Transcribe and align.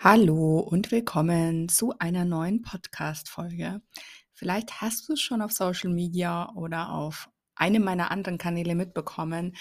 Hallo 0.00 0.60
und 0.60 0.92
willkommen 0.92 1.68
zu 1.68 1.92
einer 1.98 2.24
neuen 2.24 2.62
Podcast-Folge. 2.62 3.82
Vielleicht 4.32 4.80
hast 4.80 5.08
du 5.08 5.14
es 5.14 5.20
schon 5.20 5.42
auf 5.42 5.50
Social 5.50 5.90
Media 5.90 6.52
oder 6.54 6.92
auf 6.92 7.28
einem 7.56 7.82
meiner 7.82 8.12
anderen 8.12 8.38
Kanäle 8.38 8.76
mitbekommen, 8.76 9.56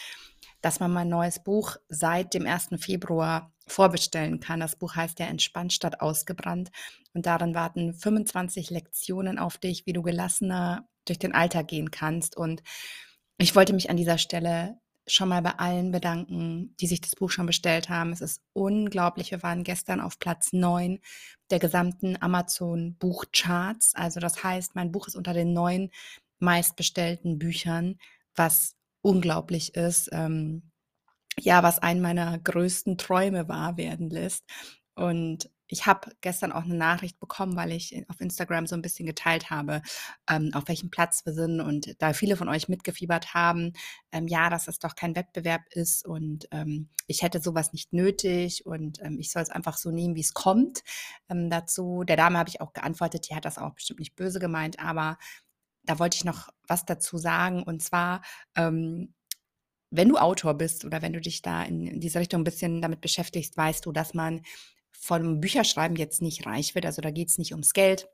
dass 0.62 0.80
man 0.80 0.94
mein 0.94 1.10
neues 1.10 1.44
Buch 1.44 1.78
seit 1.90 2.36
dem 2.36 2.46
1. 2.46 2.70
Februar 2.78 3.52
vorbestellen 3.66 4.40
kann. 4.40 4.60
Das 4.60 4.76
Buch 4.76 4.96
heißt 4.96 5.18
ja 5.18 5.26
Entspannt 5.26 5.74
statt 5.74 6.02
ausgebrannt 6.02 6.70
und 7.16 7.26
darin 7.26 7.56
warten 7.56 7.96
25 7.96 8.70
Lektionen 8.70 9.40
auf 9.40 9.58
dich, 9.58 9.88
wie 9.88 9.94
du 9.94 10.04
gelassener 10.04 10.88
durch 11.06 11.18
den 11.18 11.34
Alltag 11.34 11.68
gehen 11.68 11.90
kannst. 11.90 12.38
Und 12.38 12.62
ich 13.40 13.56
wollte 13.56 13.74
mich 13.74 13.90
an 13.90 13.98
dieser 13.98 14.20
Stelle 14.20 14.80
schon 15.08 15.30
mal 15.30 15.42
bei 15.42 15.52
allen 15.52 15.92
bedanken, 15.92 16.76
die 16.80 16.88
sich 16.88 17.02
das 17.02 17.16
Buch 17.16 17.32
schon 17.32 17.46
bestellt 17.46 17.90
haben. 17.90 18.12
Es 18.12 18.22
ist 18.22 18.42
unglaublich. 18.54 19.32
Wir 19.32 19.42
waren 19.42 19.64
gestern 19.64 20.02
auf 20.02 20.20
Platz 20.20 20.54
9 20.54 21.00
der 21.50 21.60
gesamten 21.60 22.22
Amazon 22.22 22.96
Buchcharts. 23.00 23.96
Also 23.96 24.20
das 24.20 24.44
heißt, 24.44 24.76
mein 24.76 24.92
Buch 24.92 25.08
ist 25.08 25.16
unter 25.16 25.34
den 25.34 25.54
neun 25.54 25.90
meistbestellten 26.40 27.40
Büchern, 27.40 27.98
was 28.36 28.76
unglaublich 29.02 29.76
ist. 29.76 30.10
Ähm, 30.12 30.72
ja, 31.40 31.64
was 31.64 31.80
einen 31.80 32.02
meiner 32.02 32.38
größten 32.40 32.98
Träume 32.98 33.48
wahr 33.48 33.78
werden 33.78 34.10
lässt. 34.10 34.44
Und 34.96 35.50
ich 35.68 35.86
habe 35.86 36.12
gestern 36.22 36.52
auch 36.52 36.64
eine 36.64 36.76
Nachricht 36.76 37.20
bekommen, 37.20 37.56
weil 37.56 37.72
ich 37.72 37.94
auf 38.08 38.22
Instagram 38.22 38.68
so 38.68 38.76
ein 38.76 38.82
bisschen 38.82 39.06
geteilt 39.06 39.50
habe, 39.50 39.82
ähm, 40.30 40.52
auf 40.54 40.68
welchem 40.68 40.90
Platz 40.90 41.26
wir 41.26 41.34
sind 41.34 41.60
und 41.60 42.02
da 42.02 42.14
viele 42.14 42.38
von 42.38 42.50
euch 42.50 42.70
mitgefiebert 42.70 43.34
haben, 43.34 43.74
ähm, 44.12 44.28
ja, 44.28 44.50
dass 44.50 44.68
es 44.68 44.80
doch 44.80 44.96
kein 44.96 45.16
Wettbewerb 45.16 45.62
ist 45.72 46.06
und 46.06 46.48
ähm, 46.52 46.90
ich 47.08 47.22
hätte 47.22 47.42
sowas 47.42 47.74
nicht 47.74 47.94
nötig 47.94 48.66
und 48.66 49.02
ähm, 49.02 49.20
ich 49.20 49.32
soll 49.32 49.42
es 49.42 49.50
einfach 49.50 49.78
so 49.78 49.92
nehmen, 49.92 50.16
wie 50.16 50.22
es 50.22 50.34
kommt. 50.34 50.84
Ähm, 51.30 51.50
dazu, 51.50 52.04
der 52.04 52.18
Dame 52.18 52.38
habe 52.38 52.50
ich 52.50 52.62
auch 52.62 52.74
geantwortet, 52.74 53.30
die 53.30 53.36
hat 53.36 53.46
das 53.46 53.58
auch 53.58 53.74
bestimmt 53.74 54.00
nicht 54.00 54.16
böse 54.16 54.40
gemeint, 54.40 54.80
aber 54.80 55.18
da 55.84 56.00
wollte 56.00 56.16
ich 56.16 56.26
noch 56.26 56.50
was 56.68 56.86
dazu 56.86 57.18
sagen 57.18 57.64
und 57.64 57.82
zwar, 57.82 58.22
ähm, 58.56 59.14
wenn 59.90 60.10
du 60.10 60.18
Autor 60.18 60.54
bist 60.54 60.84
oder 60.84 61.02
wenn 61.02 61.14
du 61.14 61.22
dich 61.22 61.42
da 61.42 61.64
in, 61.64 61.88
in 61.88 62.00
diese 62.02 62.20
Richtung 62.20 62.42
ein 62.42 62.46
bisschen 62.46 62.82
damit 62.82 63.00
beschäftigst, 63.00 63.56
weißt 63.56 63.86
du, 63.86 63.94
dass 63.94 64.14
man 64.14 64.42
vom 65.00 65.40
Bücherschreiben 65.40 65.98
jetzt 65.98 66.22
nicht 66.22 66.46
reich 66.46 66.76
wird. 66.76 66.86
Also 66.86 67.02
da 67.02 67.12
geht 67.12 67.30
es 67.30 67.38
nicht 67.38 67.54
ums 67.54 67.74
Geld. 67.74 68.08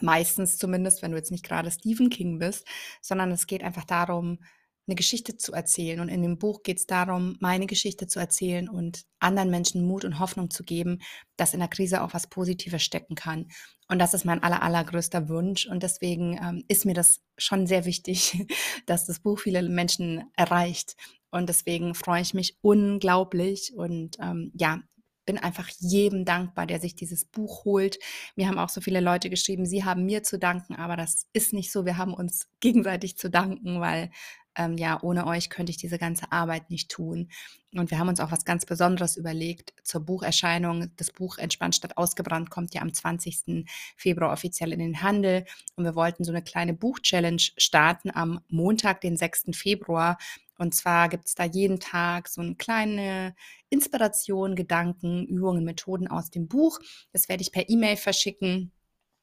Meistens 0.00 0.58
zumindest, 0.58 1.02
wenn 1.02 1.12
du 1.12 1.16
jetzt 1.16 1.30
nicht 1.30 1.44
gerade 1.44 1.70
Stephen 1.70 2.10
King 2.10 2.38
bist, 2.38 2.66
sondern 3.00 3.30
es 3.30 3.46
geht 3.46 3.62
einfach 3.62 3.84
darum, 3.84 4.38
eine 4.86 4.94
Geschichte 4.94 5.36
zu 5.36 5.52
erzählen. 5.52 6.00
Und 6.00 6.08
in 6.08 6.22
dem 6.22 6.38
Buch 6.38 6.62
geht 6.62 6.78
es 6.78 6.86
darum, 6.86 7.36
meine 7.40 7.66
Geschichte 7.66 8.06
zu 8.06 8.20
erzählen 8.20 8.68
und 8.68 9.04
anderen 9.18 9.50
Menschen 9.50 9.84
Mut 9.84 10.04
und 10.04 10.20
Hoffnung 10.20 10.50
zu 10.50 10.62
geben, 10.62 11.00
dass 11.36 11.54
in 11.54 11.60
der 11.60 11.68
Krise 11.68 12.02
auch 12.02 12.14
was 12.14 12.28
Positives 12.28 12.82
stecken 12.82 13.14
kann. 13.14 13.48
Und 13.88 13.98
das 13.98 14.14
ist 14.14 14.24
mein 14.24 14.42
aller, 14.42 14.62
allergrößter 14.62 15.28
Wunsch. 15.28 15.66
Und 15.66 15.82
deswegen 15.82 16.38
ähm, 16.40 16.64
ist 16.68 16.84
mir 16.84 16.94
das 16.94 17.20
schon 17.36 17.66
sehr 17.66 17.84
wichtig, 17.84 18.46
dass 18.86 19.06
das 19.06 19.20
Buch 19.20 19.40
viele 19.40 19.62
Menschen 19.68 20.24
erreicht. 20.36 20.96
Und 21.30 21.48
deswegen 21.48 21.94
freue 21.94 22.22
ich 22.22 22.34
mich 22.34 22.56
unglaublich. 22.60 23.74
Und 23.74 24.16
ähm, 24.20 24.52
ja, 24.54 24.80
bin 25.26 25.38
einfach 25.38 25.68
jedem 25.78 26.24
dankbar, 26.24 26.66
der 26.66 26.80
sich 26.80 26.94
dieses 26.94 27.24
Buch 27.24 27.64
holt. 27.64 27.98
Mir 28.36 28.48
haben 28.48 28.58
auch 28.58 28.68
so 28.68 28.80
viele 28.80 29.00
Leute 29.00 29.28
geschrieben, 29.28 29.66
sie 29.66 29.84
haben 29.84 30.06
mir 30.06 30.22
zu 30.22 30.38
danken, 30.38 30.74
aber 30.76 30.96
das 30.96 31.26
ist 31.32 31.52
nicht 31.52 31.72
so. 31.72 31.84
Wir 31.84 31.98
haben 31.98 32.14
uns 32.14 32.48
gegenseitig 32.60 33.18
zu 33.18 33.28
danken, 33.28 33.80
weil 33.80 34.10
ähm, 34.56 34.76
ja, 34.76 34.98
ohne 35.02 35.26
euch 35.26 35.50
könnte 35.50 35.70
ich 35.70 35.76
diese 35.76 35.98
ganze 35.98 36.32
Arbeit 36.32 36.70
nicht 36.70 36.90
tun. 36.90 37.28
Und 37.74 37.90
wir 37.90 37.98
haben 37.98 38.08
uns 38.08 38.20
auch 38.20 38.32
was 38.32 38.44
ganz 38.44 38.64
Besonderes 38.64 39.16
überlegt 39.16 39.74
zur 39.82 40.00
Bucherscheinung. 40.00 40.90
Das 40.96 41.10
Buch 41.10 41.36
Entspannt 41.36 41.76
statt 41.76 41.96
ausgebrannt 41.98 42.50
kommt 42.50 42.74
ja 42.74 42.80
am 42.80 42.92
20. 42.92 43.66
Februar 43.96 44.32
offiziell 44.32 44.72
in 44.72 44.78
den 44.78 45.02
Handel. 45.02 45.44
Und 45.76 45.84
wir 45.84 45.94
wollten 45.94 46.24
so 46.24 46.32
eine 46.32 46.42
kleine 46.42 46.72
Buchchallenge 46.72 47.42
starten 47.58 48.10
am 48.14 48.40
Montag, 48.48 49.02
den 49.02 49.16
6. 49.16 49.50
Februar. 49.52 50.16
Und 50.58 50.74
zwar 50.74 51.10
gibt 51.10 51.26
es 51.26 51.34
da 51.34 51.44
jeden 51.44 51.80
Tag 51.80 52.28
so 52.28 52.40
eine 52.40 52.54
kleine 52.54 53.34
Inspiration, 53.68 54.54
Gedanken, 54.56 55.26
Übungen, 55.26 55.64
Methoden 55.64 56.08
aus 56.08 56.30
dem 56.30 56.48
Buch. 56.48 56.80
Das 57.12 57.28
werde 57.28 57.42
ich 57.42 57.52
per 57.52 57.68
E-Mail 57.68 57.96
verschicken. 57.96 58.72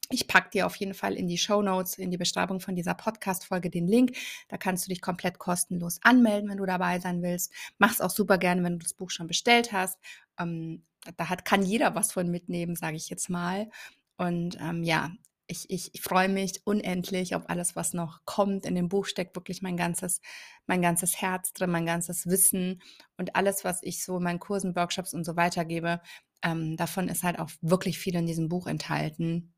Ich 0.10 0.28
packe 0.28 0.50
dir 0.52 0.66
auf 0.68 0.76
jeden 0.76 0.94
Fall 0.94 1.16
in 1.16 1.28
die 1.28 1.38
Show 1.38 1.62
Notes, 1.62 1.98
in 1.98 2.12
die 2.12 2.18
Beschreibung 2.18 2.60
von 2.60 2.76
dieser 2.76 2.94
Podcast-Folge 2.94 3.70
den 3.70 3.88
Link. 3.88 4.16
Da 4.50 4.58
kannst 4.58 4.86
du 4.86 4.90
dich 4.90 5.02
komplett 5.02 5.40
kostenlos 5.40 6.00
anmelden, 6.04 6.50
wenn 6.50 6.58
du 6.58 6.66
dabei 6.66 7.00
sein 7.00 7.22
willst. 7.22 7.52
Mach 7.78 7.92
es 7.92 8.02
auch 8.02 8.10
super 8.10 8.38
gerne, 8.38 8.64
wenn 8.64 8.74
du 8.74 8.84
das 8.84 8.94
Buch 8.94 9.10
schon 9.10 9.28
bestellt 9.28 9.72
hast. 9.72 9.98
Ähm, 10.40 10.84
da 11.18 11.30
hat, 11.30 11.46
kann 11.46 11.64
jeder 11.64 11.96
was 11.96 12.12
von 12.12 12.30
mitnehmen, 12.30 12.76
sage 12.76 12.98
ich 12.98 13.10
jetzt 13.10 13.30
mal. 13.30 13.70
Und 14.18 14.58
ähm, 14.62 14.84
ja, 14.84 15.12
ich, 15.48 15.70
ich, 15.70 15.94
ich 15.94 16.02
freue 16.02 16.30
mich 16.30 16.62
unendlich 16.66 17.36
auf 17.36 17.50
alles, 17.50 17.76
was 17.76 17.94
noch 17.94 18.22
kommt. 18.26 18.66
In 18.66 18.76
dem 18.76 18.90
Buch 18.90 19.06
steckt 19.06 19.36
wirklich 19.36 19.62
mein 19.62 19.78
ganzes, 19.78 20.22
mein 20.68 20.82
ganzes 20.82 21.22
Herz 21.22 21.54
drin, 21.54 21.72
mein 21.72 21.86
ganzes 21.86 22.28
Wissen 22.28 22.82
und 23.18 23.36
alles, 23.36 23.64
was 23.64 23.84
ich 23.84 24.04
so 24.04 24.18
in 24.18 24.24
meinen 24.24 24.40
Kursen, 24.40 24.76
Workshops 24.76 25.14
und 25.14 25.26
so 25.26 25.36
weiter 25.36 25.66
gebe. 25.66 26.02
Ähm, 26.44 26.78
davon 26.78 27.10
ist 27.10 27.24
halt 27.24 27.40
auch 27.40 27.50
wirklich 27.62 28.00
viel 28.00 28.16
in 28.16 28.26
diesem 28.26 28.50
Buch 28.50 28.68
enthalten. 28.68 29.53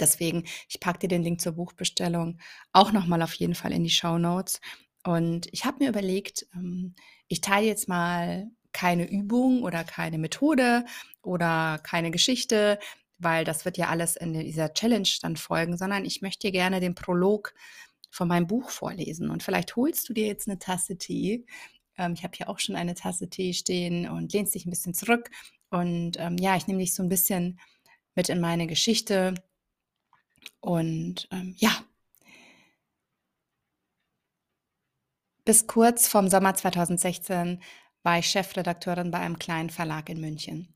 Deswegen, 0.00 0.44
ich 0.68 0.80
packe 0.80 1.00
dir 1.00 1.08
den 1.08 1.22
Link 1.22 1.40
zur 1.40 1.52
Buchbestellung 1.52 2.38
auch 2.72 2.92
nochmal 2.92 3.22
auf 3.22 3.34
jeden 3.34 3.54
Fall 3.54 3.72
in 3.72 3.84
die 3.84 3.90
Show 3.90 4.18
Notes. 4.18 4.60
Und 5.04 5.48
ich 5.52 5.64
habe 5.64 5.84
mir 5.84 5.90
überlegt, 5.90 6.46
ähm, 6.54 6.94
ich 7.28 7.40
teile 7.40 7.66
jetzt 7.66 7.88
mal 7.88 8.50
keine 8.72 9.08
Übung 9.08 9.62
oder 9.62 9.84
keine 9.84 10.18
Methode 10.18 10.84
oder 11.22 11.80
keine 11.82 12.10
Geschichte, 12.10 12.78
weil 13.18 13.44
das 13.44 13.64
wird 13.64 13.78
ja 13.78 13.88
alles 13.88 14.16
in 14.16 14.32
dieser 14.32 14.72
Challenge 14.72 15.08
dann 15.22 15.36
folgen, 15.36 15.76
sondern 15.76 16.04
ich 16.04 16.22
möchte 16.22 16.48
dir 16.48 16.52
gerne 16.52 16.80
den 16.80 16.94
Prolog 16.94 17.54
von 18.10 18.28
meinem 18.28 18.46
Buch 18.46 18.70
vorlesen. 18.70 19.30
Und 19.30 19.42
vielleicht 19.42 19.76
holst 19.76 20.08
du 20.08 20.12
dir 20.12 20.26
jetzt 20.26 20.48
eine 20.48 20.58
Tasse 20.58 20.96
Tee. 20.98 21.44
Ähm, 21.96 22.14
ich 22.14 22.22
habe 22.24 22.36
hier 22.36 22.48
auch 22.48 22.58
schon 22.58 22.76
eine 22.76 22.94
Tasse 22.94 23.28
Tee 23.28 23.52
stehen 23.52 24.08
und 24.08 24.32
lehnst 24.32 24.54
dich 24.54 24.66
ein 24.66 24.70
bisschen 24.70 24.94
zurück. 24.94 25.30
Und 25.70 26.12
ähm, 26.18 26.36
ja, 26.38 26.56
ich 26.56 26.66
nehme 26.66 26.80
dich 26.80 26.94
so 26.94 27.02
ein 27.02 27.08
bisschen 27.08 27.58
mit 28.14 28.28
in 28.28 28.40
meine 28.40 28.66
Geschichte. 28.66 29.34
Und 30.60 31.28
ähm, 31.30 31.54
ja, 31.58 31.70
bis 35.44 35.66
kurz 35.66 36.08
vom 36.08 36.28
Sommer 36.28 36.54
2016 36.54 37.62
war 38.02 38.18
ich 38.18 38.26
Chefredakteurin 38.26 39.10
bei 39.10 39.18
einem 39.18 39.38
kleinen 39.38 39.70
Verlag 39.70 40.08
in 40.08 40.20
München. 40.20 40.74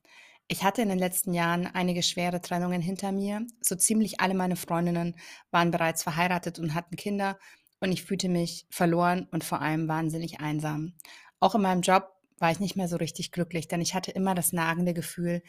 Ich 0.49 0.65
hatte 0.65 0.83
in 0.83 0.89
den 0.89 0.99
letzten 0.99 1.33
Jahren 1.33 1.67
einige 1.67 2.03
schwere 2.03 2.41
Trennungen 2.41 2.83
hinter 2.83 3.13
mir. 3.13 3.47
So 3.61 3.75
ziemlich 3.75 4.21
alle 4.21 4.35
meine 4.35 4.57
Freundinnen 4.57 5.17
waren 5.51 5.71
bereits 5.71 6.03
verheiratet 6.03 6.59
und 6.59 6.75
hatten 6.75 6.97
Kinder 6.97 7.39
und 7.81 7.93
ich 7.93 8.03
fühlte 8.03 8.29
mich 8.29 8.67
verloren 8.71 9.27
und 9.31 9.45
vor 9.45 9.61
allem 9.61 9.89
wahnsinnig 9.89 10.41
einsam. 10.41 10.95
Auch 11.41 11.55
in 11.55 11.63
meinem 11.63 11.83
Job 11.83 12.09
war 12.39 12.51
ich 12.51 12.61
nicht 12.61 12.77
mehr 12.77 12.89
so 12.89 12.97
richtig 12.97 13.33
glücklich, 13.33 13.69
denn 13.69 13.81
ich 13.81 13.95
hatte 13.95 14.11
immer 14.11 14.35
das 14.35 14.53
nagende 14.53 14.95
Gefühl, 14.95 15.43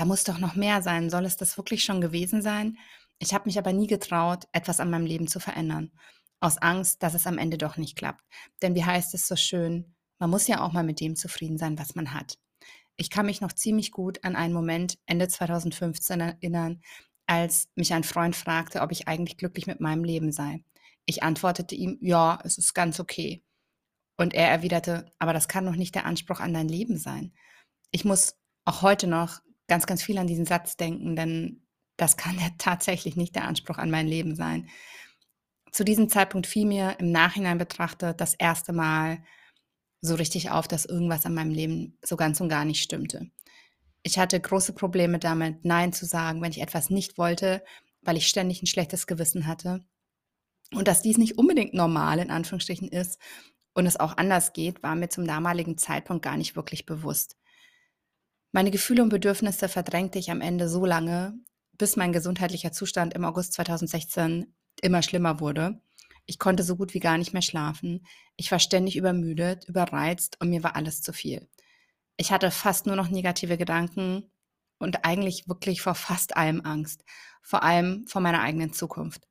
da 0.00 0.06
muss 0.06 0.24
doch 0.24 0.38
noch 0.38 0.54
mehr 0.54 0.80
sein. 0.80 1.10
Soll 1.10 1.26
es 1.26 1.36
das 1.36 1.58
wirklich 1.58 1.84
schon 1.84 2.00
gewesen 2.00 2.40
sein? 2.40 2.78
Ich 3.18 3.34
habe 3.34 3.44
mich 3.44 3.58
aber 3.58 3.74
nie 3.74 3.86
getraut, 3.86 4.48
etwas 4.50 4.80
an 4.80 4.88
meinem 4.88 5.04
Leben 5.04 5.28
zu 5.28 5.40
verändern. 5.40 5.92
Aus 6.40 6.56
Angst, 6.56 7.02
dass 7.02 7.12
es 7.12 7.26
am 7.26 7.36
Ende 7.36 7.58
doch 7.58 7.76
nicht 7.76 7.96
klappt. 7.96 8.24
Denn 8.62 8.74
wie 8.74 8.86
heißt 8.86 9.12
es 9.12 9.28
so 9.28 9.36
schön, 9.36 9.94
man 10.18 10.30
muss 10.30 10.46
ja 10.48 10.62
auch 10.62 10.72
mal 10.72 10.84
mit 10.84 11.00
dem 11.00 11.16
zufrieden 11.16 11.58
sein, 11.58 11.78
was 11.78 11.96
man 11.96 12.14
hat. 12.14 12.38
Ich 12.96 13.10
kann 13.10 13.26
mich 13.26 13.42
noch 13.42 13.52
ziemlich 13.52 13.92
gut 13.92 14.24
an 14.24 14.36
einen 14.36 14.54
Moment 14.54 14.96
Ende 15.04 15.28
2015 15.28 16.18
erinnern, 16.18 16.80
als 17.26 17.68
mich 17.74 17.92
ein 17.92 18.02
Freund 18.02 18.34
fragte, 18.34 18.80
ob 18.80 18.92
ich 18.92 19.06
eigentlich 19.06 19.36
glücklich 19.36 19.66
mit 19.66 19.80
meinem 19.80 20.02
Leben 20.02 20.32
sei. 20.32 20.64
Ich 21.04 21.22
antwortete 21.22 21.74
ihm, 21.74 21.98
ja, 22.00 22.38
es 22.42 22.56
ist 22.56 22.72
ganz 22.72 23.00
okay. 23.00 23.44
Und 24.16 24.32
er 24.32 24.48
erwiderte, 24.48 25.12
aber 25.18 25.34
das 25.34 25.46
kann 25.46 25.66
doch 25.66 25.76
nicht 25.76 25.94
der 25.94 26.06
Anspruch 26.06 26.40
an 26.40 26.54
dein 26.54 26.68
Leben 26.68 26.96
sein. 26.96 27.34
Ich 27.90 28.06
muss 28.06 28.36
auch 28.64 28.80
heute 28.80 29.06
noch 29.06 29.42
ganz, 29.70 29.86
ganz 29.86 30.02
viel 30.02 30.18
an 30.18 30.26
diesen 30.26 30.44
Satz 30.44 30.76
denken, 30.76 31.16
denn 31.16 31.62
das 31.96 32.16
kann 32.16 32.38
ja 32.38 32.48
tatsächlich 32.58 33.16
nicht 33.16 33.34
der 33.36 33.46
Anspruch 33.46 33.78
an 33.78 33.90
mein 33.90 34.06
Leben 34.06 34.34
sein. 34.34 34.68
Zu 35.72 35.84
diesem 35.84 36.08
Zeitpunkt 36.08 36.48
fiel 36.48 36.66
mir 36.66 36.96
im 36.98 37.12
Nachhinein 37.12 37.56
betrachtet 37.56 38.20
das 38.20 38.34
erste 38.34 38.72
Mal 38.72 39.22
so 40.02 40.16
richtig 40.16 40.50
auf, 40.50 40.66
dass 40.66 40.86
irgendwas 40.86 41.24
an 41.24 41.34
meinem 41.34 41.52
Leben 41.52 41.98
so 42.02 42.16
ganz 42.16 42.40
und 42.40 42.48
gar 42.48 42.64
nicht 42.64 42.82
stimmte. 42.82 43.30
Ich 44.02 44.18
hatte 44.18 44.40
große 44.40 44.72
Probleme 44.72 45.18
damit, 45.18 45.64
Nein 45.64 45.92
zu 45.92 46.04
sagen, 46.04 46.42
wenn 46.42 46.50
ich 46.50 46.62
etwas 46.62 46.90
nicht 46.90 47.16
wollte, 47.16 47.62
weil 48.02 48.16
ich 48.16 48.26
ständig 48.26 48.62
ein 48.62 48.66
schlechtes 48.66 49.06
Gewissen 49.06 49.46
hatte. 49.46 49.84
Und 50.72 50.88
dass 50.88 51.02
dies 51.02 51.18
nicht 51.18 51.38
unbedingt 51.38 51.74
normal 51.74 52.18
in 52.18 52.30
Anführungsstrichen 52.30 52.88
ist 52.88 53.20
und 53.74 53.86
es 53.86 54.00
auch 54.00 54.16
anders 54.16 54.52
geht, 54.52 54.82
war 54.82 54.96
mir 54.96 55.10
zum 55.10 55.26
damaligen 55.26 55.78
Zeitpunkt 55.78 56.24
gar 56.24 56.36
nicht 56.36 56.56
wirklich 56.56 56.86
bewusst. 56.86 57.36
Meine 58.52 58.70
Gefühle 58.70 59.02
und 59.02 59.08
Bedürfnisse 59.10 59.68
verdrängte 59.68 60.18
ich 60.18 60.30
am 60.30 60.40
Ende 60.40 60.68
so 60.68 60.84
lange, 60.84 61.38
bis 61.72 61.96
mein 61.96 62.12
gesundheitlicher 62.12 62.72
Zustand 62.72 63.14
im 63.14 63.24
August 63.24 63.52
2016 63.54 64.54
immer 64.82 65.02
schlimmer 65.02 65.40
wurde 65.40 65.80
ich 66.30 66.38
konnte 66.38 66.62
so 66.62 66.76
gut 66.76 66.94
wie 66.94 67.00
gar 67.00 67.18
nicht 67.18 67.32
mehr 67.32 67.42
schlafen. 67.42 68.06
Ich 68.36 68.52
war 68.52 68.60
ständig 68.60 68.96
übermüdet, 68.96 69.68
überreizt 69.68 70.40
und 70.40 70.48
mir 70.48 70.62
war 70.62 70.76
alles 70.76 71.02
zu 71.02 71.12
viel. 71.12 71.48
Ich 72.16 72.30
hatte 72.30 72.52
fast 72.52 72.86
nur 72.86 72.94
noch 72.94 73.08
negative 73.08 73.58
Gedanken 73.58 74.30
und 74.78 75.04
eigentlich 75.04 75.48
wirklich 75.48 75.82
vor 75.82 75.96
fast 75.96 76.36
allem 76.36 76.60
Angst, 76.60 77.04
vor 77.42 77.64
allem 77.64 78.06
vor 78.06 78.20
meiner 78.20 78.42
eigenen 78.42 78.72
Zukunft. 78.72 79.26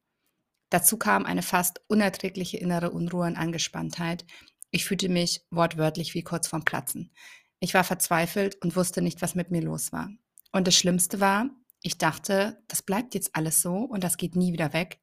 Dazu 0.69 0.97
kam 0.97 1.25
eine 1.25 1.41
fast 1.41 1.81
unerträgliche 1.87 2.57
innere 2.57 2.91
Unruhe 2.91 3.27
und 3.27 3.37
Angespanntheit. 3.37 4.25
Ich 4.69 4.83
fühlte 4.83 5.07
mich 5.07 5.45
wortwörtlich 5.51 6.13
wie 6.15 6.23
kurz 6.23 6.49
vorm 6.49 6.65
Platzen. 6.65 7.13
Ich 7.59 7.73
war 7.73 7.83
verzweifelt 7.83 8.55
und 8.63 8.75
wusste 8.75 9.01
nicht, 9.01 9.21
was 9.21 9.35
mit 9.35 9.51
mir 9.51 9.61
los 9.61 9.91
war. 9.91 10.09
Und 10.51 10.67
das 10.67 10.75
Schlimmste 10.75 11.19
war, 11.19 11.49
ich 11.81 11.97
dachte, 11.97 12.61
das 12.67 12.81
bleibt 12.81 13.13
jetzt 13.13 13.35
alles 13.35 13.61
so 13.61 13.75
und 13.75 14.03
das 14.03 14.17
geht 14.17 14.35
nie 14.35 14.53
wieder 14.53 14.73
weg 14.73 14.99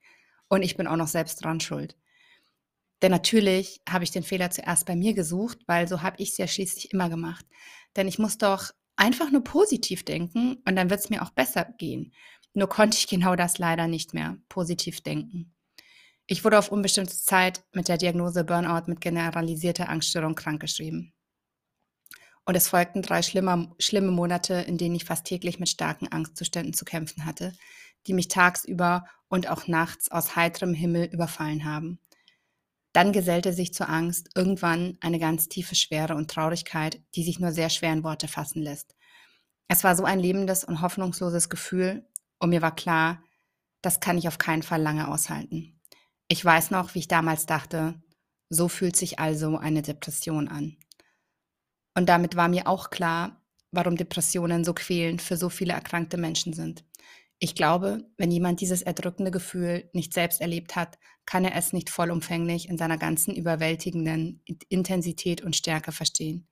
und 0.49 0.63
ich 0.63 0.77
bin 0.77 0.87
auch 0.87 0.97
noch 0.97 1.09
selbst 1.09 1.45
dran 1.45 1.61
schuld. 1.61 1.97
Denn 3.03 3.11
natürlich 3.11 3.83
habe 3.89 4.05
ich 4.05 4.11
den 4.11 4.23
Fehler 4.23 4.51
zuerst 4.51 4.87
bei 4.87 4.97
mir 4.97 5.15
gesucht, 5.15 5.59
weil 5.67 5.87
so 5.87 6.03
habe 6.03 6.17
ich 6.23 6.31
es 6.31 6.39
ja 6.39 6.47
schließlich 6.47 6.93
immer 6.93 7.11
gemacht. 7.11 7.45
Denn 7.95 8.09
ich 8.09 8.19
muss 8.19 8.39
doch 8.39 8.73
einfach 8.97 9.31
nur 9.31 9.45
positiv 9.45 10.05
denken 10.05 10.57
und 10.67 10.77
dann 10.77 10.89
wird 10.91 11.01
es 11.01 11.11
mir 11.11 11.23
auch 11.23 11.31
besser 11.31 11.67
gehen. 11.79 12.13
Nur 12.55 12.69
konnte 12.69 12.97
ich 12.97 13.07
genau 13.07 13.37
das 13.37 13.59
leider 13.59 13.87
nicht 13.87 14.15
mehr, 14.15 14.39
positiv 14.49 15.03
denken. 15.03 15.55
Ich 16.27 16.43
wurde 16.43 16.59
auf 16.59 16.73
unbestimmte 16.73 17.15
Zeit 17.15 17.65
mit 17.73 17.89
der 17.89 17.99
Diagnose 17.99 18.45
Burnout 18.45 18.89
mit 18.91 19.01
generalisierter 19.01 19.89
Angststörung 19.89 20.35
krankgeschrieben. 20.35 21.13
Und 22.47 22.55
es 22.55 22.69
folgten 22.69 23.03
drei 23.03 23.23
schlimme, 23.23 23.75
schlimme 23.79 24.13
Monate, 24.13 24.55
in 24.55 24.79
denen 24.79 24.95
ich 24.95 25.05
fast 25.05 25.27
täglich 25.27 25.59
mit 25.59 25.69
starken 25.69 26.11
Angstzuständen 26.11 26.73
zu 26.73 26.85
kämpfen 26.85 27.25
hatte, 27.25 27.53
die 28.07 28.15
mich 28.15 28.29
tagsüber 28.29 29.05
und 29.29 29.49
auch 29.49 29.67
nachts 29.67 30.11
aus 30.11 30.37
heiterem 30.37 30.73
Himmel 30.73 31.07
überfallen 31.07 31.65
haben. 31.65 31.99
Dann 32.93 33.13
gesellte 33.13 33.53
sich 33.53 33.75
zur 33.75 33.89
Angst 33.89 34.31
irgendwann 34.37 34.97
eine 35.01 35.19
ganz 35.19 35.49
tiefe 35.49 35.75
Schwere 35.75 36.15
und 36.15 36.31
Traurigkeit, 36.31 37.03
die 37.15 37.25
sich 37.25 37.41
nur 37.41 37.53
sehr 37.53 37.69
schwer 37.69 37.93
in 37.93 38.05
Worte 38.05 38.29
fassen 38.29 38.63
lässt. 38.63 38.95
Es 39.69 39.83
war 39.83 39.97
so 39.97 40.05
ein 40.05 40.21
lebendes 40.21 40.65
und 40.65 40.81
hoffnungsloses 40.81 41.51
Gefühl, 41.51 42.09
und 42.39 42.51
mir 42.51 42.63
war 42.63 42.75
klar, 42.75 43.23
das 43.83 44.01
kann 44.01 44.19
ich 44.19 44.29
auf 44.29 44.39
keinen 44.39 44.63
Fall 44.63 44.81
lange 44.81 45.09
aushalten. 45.09 45.81
Ich 46.29 46.45
weiß 46.45 46.71
noch, 46.71 46.95
wie 46.95 47.01
ich 47.01 47.09
damals 47.09 47.47
dachte, 47.47 48.01
so 48.49 48.69
fühlt 48.69 48.95
sich 48.95 49.19
also 49.19 49.57
eine 49.59 49.83
Depression 49.83 50.49
an. 50.49 50.77
Und 51.97 52.11
damit 52.11 52.37
war 52.37 52.49
mir 52.49 52.67
auch 52.69 52.91
klar, 52.91 53.43
warum 53.73 53.97
Depressionen 53.97 54.65
so 54.65 54.75
quälend 54.75 55.23
für 55.23 55.39
so 55.39 55.49
viele 55.49 55.73
erkrankte 55.73 56.19
Menschen 56.19 56.53
sind. 56.53 56.85
Ich 57.39 57.55
glaube, 57.55 58.05
wenn 58.19 58.31
jemand 58.31 58.61
dieses 58.61 58.83
erdrückende 58.83 59.31
Gefühl 59.31 59.89
nicht 59.95 60.13
selbst 60.13 60.43
erlebt 60.43 60.77
hat, 60.77 60.99
kann 61.25 61.45
er 61.45 61.57
es 61.57 61.73
nicht 61.73 61.89
vollumfänglich 61.89 62.69
in 62.69 62.77
seiner 62.77 62.99
ganzen 62.99 63.35
überwältigenden 63.35 64.43
Intensität 64.69 65.41
und 65.41 65.57
Stärke 65.57 65.91
verstehen. 65.91 66.47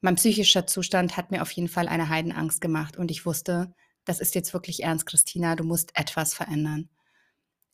Mein 0.00 0.16
psychischer 0.16 0.66
Zustand 0.66 1.16
hat 1.16 1.30
mir 1.30 1.42
auf 1.42 1.52
jeden 1.52 1.68
Fall 1.68 1.86
eine 1.86 2.08
Heidenangst 2.08 2.60
gemacht 2.60 2.96
und 2.96 3.12
ich 3.12 3.24
wusste, 3.24 3.72
das 4.04 4.18
ist 4.18 4.34
jetzt 4.34 4.52
wirklich 4.52 4.82
ernst, 4.82 5.06
Christina, 5.06 5.54
du 5.54 5.62
musst 5.62 5.96
etwas 5.96 6.34
verändern. 6.34 6.88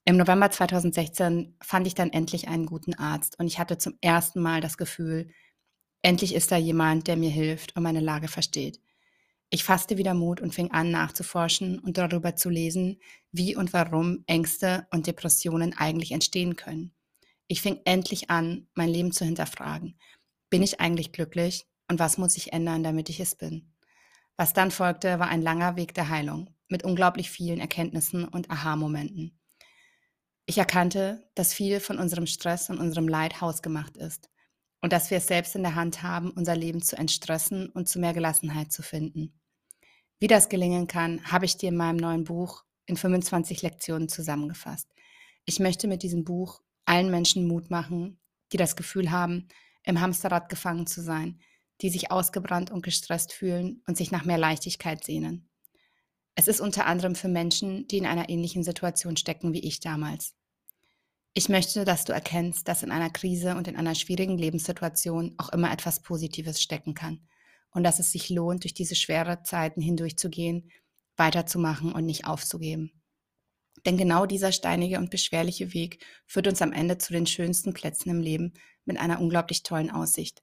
Im 0.04 0.18
November 0.18 0.50
2016 0.50 1.56
fand 1.62 1.86
ich 1.86 1.94
dann 1.94 2.12
endlich 2.12 2.48
einen 2.48 2.66
guten 2.66 2.94
Arzt 2.94 3.38
und 3.38 3.46
ich 3.46 3.58
hatte 3.58 3.78
zum 3.78 3.94
ersten 4.02 4.40
Mal 4.40 4.60
das 4.60 4.76
Gefühl, 4.76 5.30
Endlich 6.02 6.34
ist 6.34 6.52
da 6.52 6.56
jemand, 6.56 7.08
der 7.08 7.16
mir 7.16 7.30
hilft 7.30 7.76
und 7.76 7.82
meine 7.82 8.00
Lage 8.00 8.28
versteht. 8.28 8.80
Ich 9.50 9.64
fasste 9.64 9.96
wieder 9.96 10.14
Mut 10.14 10.40
und 10.40 10.54
fing 10.54 10.70
an 10.70 10.90
nachzuforschen 10.90 11.78
und 11.78 11.96
darüber 11.98 12.36
zu 12.36 12.50
lesen, 12.50 13.00
wie 13.32 13.56
und 13.56 13.72
warum 13.72 14.22
Ängste 14.26 14.86
und 14.90 15.06
Depressionen 15.06 15.76
eigentlich 15.76 16.12
entstehen 16.12 16.54
können. 16.54 16.94
Ich 17.46 17.62
fing 17.62 17.80
endlich 17.84 18.30
an, 18.30 18.68
mein 18.74 18.90
Leben 18.90 19.10
zu 19.10 19.24
hinterfragen. 19.24 19.98
Bin 20.50 20.62
ich 20.62 20.80
eigentlich 20.80 21.12
glücklich 21.12 21.66
und 21.88 21.98
was 21.98 22.18
muss 22.18 22.36
ich 22.36 22.52
ändern, 22.52 22.82
damit 22.82 23.08
ich 23.08 23.20
es 23.20 23.34
bin? 23.34 23.72
Was 24.36 24.52
dann 24.52 24.70
folgte, 24.70 25.18
war 25.18 25.28
ein 25.28 25.42
langer 25.42 25.76
Weg 25.76 25.94
der 25.94 26.10
Heilung 26.10 26.50
mit 26.68 26.84
unglaublich 26.84 27.30
vielen 27.30 27.58
Erkenntnissen 27.58 28.26
und 28.26 28.50
Aha-Momenten. 28.50 29.40
Ich 30.44 30.58
erkannte, 30.58 31.28
dass 31.34 31.54
viel 31.54 31.80
von 31.80 31.98
unserem 31.98 32.26
Stress 32.26 32.68
und 32.68 32.78
unserem 32.78 33.08
Leid 33.08 33.40
hausgemacht 33.40 33.96
ist 33.96 34.30
und 34.80 34.92
dass 34.92 35.10
wir 35.10 35.18
es 35.18 35.26
selbst 35.26 35.54
in 35.56 35.62
der 35.62 35.74
Hand 35.74 36.02
haben, 36.02 36.30
unser 36.30 36.56
Leben 36.56 36.82
zu 36.82 36.96
entstressen 36.96 37.68
und 37.68 37.88
zu 37.88 37.98
mehr 37.98 38.12
Gelassenheit 38.12 38.72
zu 38.72 38.82
finden. 38.82 39.38
Wie 40.20 40.26
das 40.26 40.48
gelingen 40.48 40.86
kann, 40.86 41.22
habe 41.30 41.44
ich 41.44 41.56
dir 41.56 41.68
in 41.68 41.76
meinem 41.76 41.96
neuen 41.96 42.24
Buch 42.24 42.64
in 42.86 42.96
25 42.96 43.62
Lektionen 43.62 44.08
zusammengefasst. 44.08 44.88
Ich 45.44 45.60
möchte 45.60 45.88
mit 45.88 46.02
diesem 46.02 46.24
Buch 46.24 46.60
allen 46.84 47.10
Menschen 47.10 47.46
Mut 47.46 47.70
machen, 47.70 48.18
die 48.52 48.56
das 48.56 48.76
Gefühl 48.76 49.10
haben, 49.10 49.48
im 49.84 50.00
Hamsterrad 50.00 50.48
gefangen 50.48 50.86
zu 50.86 51.02
sein, 51.02 51.40
die 51.80 51.90
sich 51.90 52.10
ausgebrannt 52.10 52.70
und 52.70 52.82
gestresst 52.82 53.32
fühlen 53.32 53.82
und 53.86 53.96
sich 53.96 54.10
nach 54.10 54.24
mehr 54.24 54.38
Leichtigkeit 54.38 55.04
sehnen. 55.04 55.48
Es 56.34 56.48
ist 56.48 56.60
unter 56.60 56.86
anderem 56.86 57.14
für 57.14 57.28
Menschen, 57.28 57.86
die 57.88 57.98
in 57.98 58.06
einer 58.06 58.28
ähnlichen 58.28 58.62
Situation 58.62 59.16
stecken 59.16 59.52
wie 59.52 59.60
ich 59.60 59.80
damals. 59.80 60.34
Ich 61.38 61.48
möchte, 61.48 61.84
dass 61.84 62.04
du 62.04 62.12
erkennst, 62.12 62.66
dass 62.66 62.82
in 62.82 62.90
einer 62.90 63.10
Krise 63.10 63.54
und 63.54 63.68
in 63.68 63.76
einer 63.76 63.94
schwierigen 63.94 64.36
Lebenssituation 64.36 65.36
auch 65.38 65.50
immer 65.50 65.70
etwas 65.72 66.02
Positives 66.02 66.60
stecken 66.60 66.94
kann 66.94 67.20
und 67.70 67.84
dass 67.84 68.00
es 68.00 68.10
sich 68.10 68.28
lohnt, 68.28 68.64
durch 68.64 68.74
diese 68.74 68.96
schweren 68.96 69.44
Zeiten 69.44 69.80
hindurchzugehen, 69.80 70.68
weiterzumachen 71.16 71.92
und 71.92 72.06
nicht 72.06 72.26
aufzugeben. 72.26 72.90
Denn 73.86 73.96
genau 73.96 74.26
dieser 74.26 74.50
steinige 74.50 74.98
und 74.98 75.10
beschwerliche 75.10 75.72
Weg 75.74 76.04
führt 76.26 76.48
uns 76.48 76.60
am 76.60 76.72
Ende 76.72 76.98
zu 76.98 77.12
den 77.12 77.28
schönsten 77.28 77.72
Plätzen 77.72 78.10
im 78.10 78.20
Leben 78.20 78.54
mit 78.84 78.98
einer 78.98 79.20
unglaublich 79.20 79.62
tollen 79.62 79.92
Aussicht. 79.92 80.42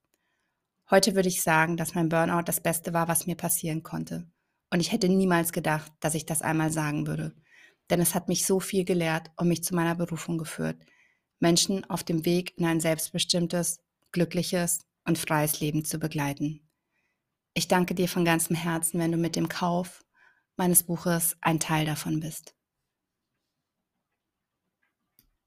Heute 0.89 1.13
würde 1.13 1.27
ich 1.27 1.43
sagen, 1.43 1.75
dass 1.75 1.93
mein 1.93 2.07
Burnout 2.07 2.43
das 2.45 2.61
Beste 2.61 2.93
war, 2.93 3.09
was 3.09 3.27
mir 3.27 3.35
passieren 3.35 3.83
konnte. 3.83 4.31
Und 4.71 4.79
ich 4.79 4.93
hätte 4.93 5.09
niemals 5.09 5.51
gedacht, 5.51 5.91
dass 5.99 6.15
ich 6.15 6.25
das 6.25 6.41
einmal 6.41 6.71
sagen 6.71 7.05
würde 7.05 7.35
denn 7.89 8.01
es 8.01 8.15
hat 8.15 8.27
mich 8.27 8.45
so 8.45 8.59
viel 8.59 8.85
gelehrt 8.85 9.31
und 9.37 9.47
mich 9.47 9.63
zu 9.63 9.75
meiner 9.75 9.95
Berufung 9.95 10.37
geführt, 10.37 10.77
Menschen 11.39 11.83
auf 11.89 12.03
dem 12.03 12.25
Weg 12.25 12.57
in 12.57 12.65
ein 12.65 12.79
selbstbestimmtes, 12.79 13.79
glückliches 14.11 14.79
und 15.05 15.17
freies 15.17 15.59
Leben 15.59 15.85
zu 15.85 15.99
begleiten. 15.99 16.67
Ich 17.53 17.67
danke 17.67 17.95
dir 17.95 18.09
von 18.09 18.25
ganzem 18.25 18.55
Herzen, 18.55 18.99
wenn 18.99 19.11
du 19.11 19.17
mit 19.17 19.35
dem 19.35 19.49
Kauf 19.49 20.03
meines 20.57 20.83
Buches 20.83 21.37
ein 21.41 21.59
Teil 21.59 21.85
davon 21.85 22.19
bist. 22.19 22.55